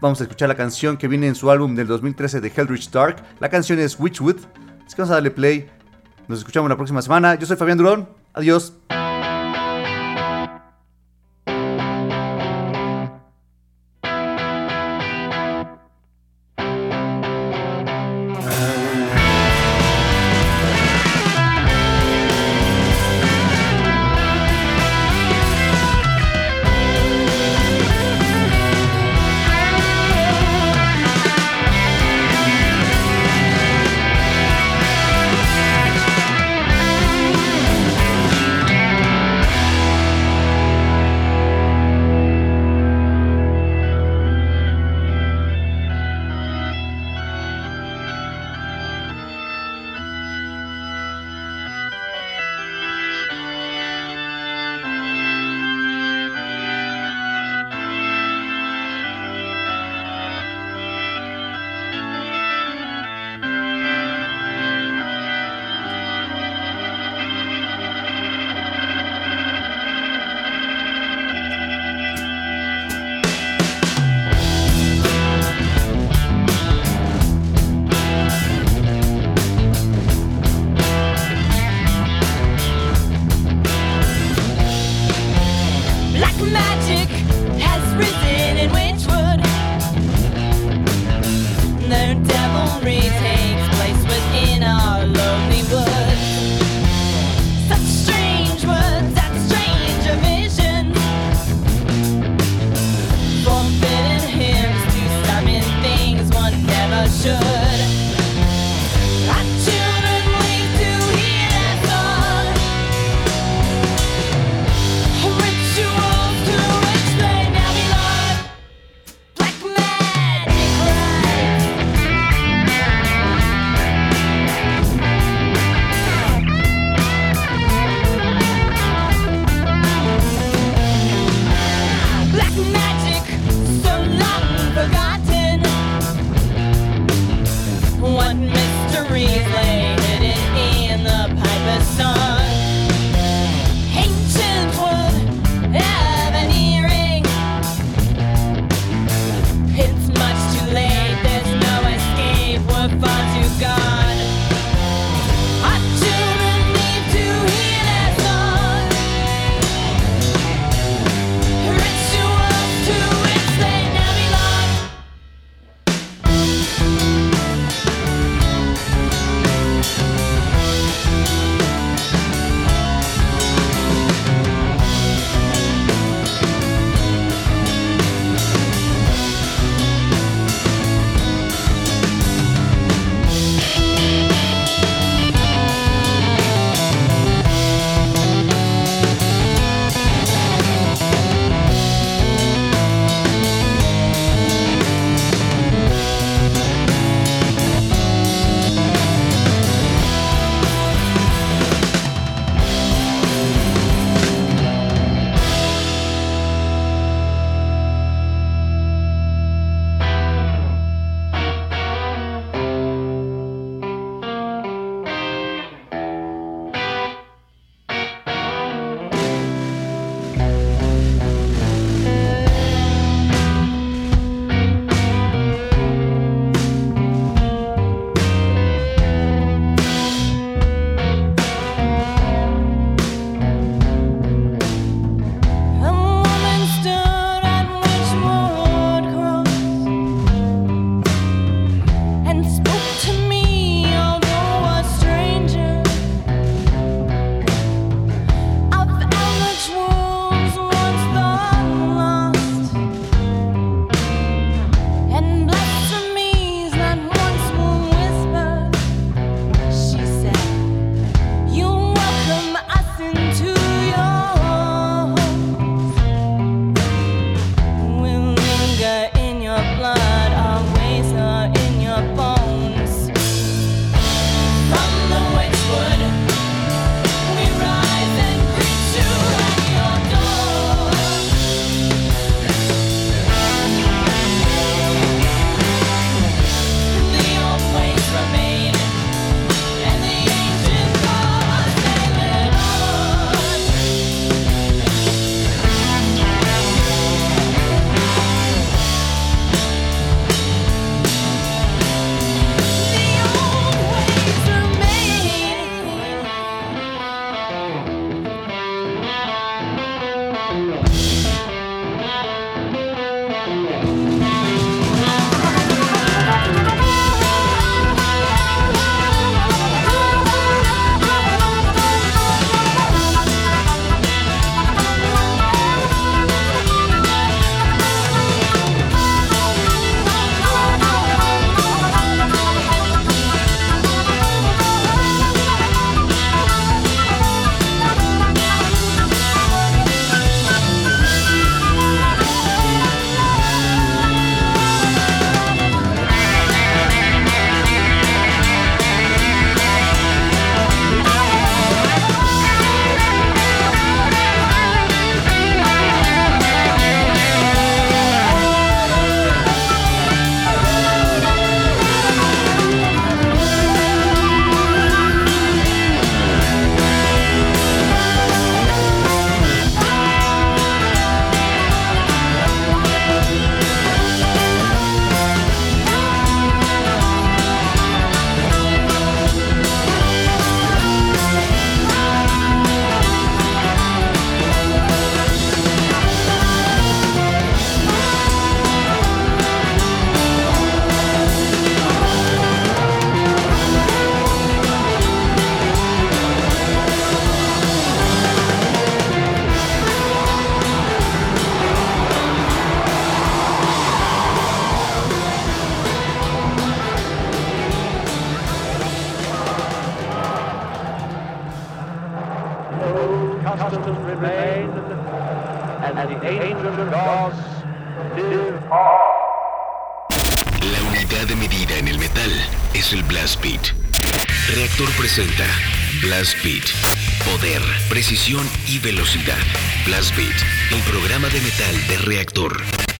[0.01, 3.23] Vamos a escuchar la canción que viene en su álbum del 2013 de Hellrich Dark.
[3.39, 4.37] La canción es Witchwood.
[4.85, 5.69] Así que vamos a darle play.
[6.27, 7.35] Nos escuchamos la próxima semana.
[7.35, 8.09] Yo soy Fabián Durón.
[8.33, 8.73] Adiós.